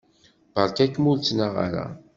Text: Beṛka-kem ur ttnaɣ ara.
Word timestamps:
Beṛka-kem 0.53 1.05
ur 1.11 1.17
ttnaɣ 1.17 1.53
ara. 1.65 1.85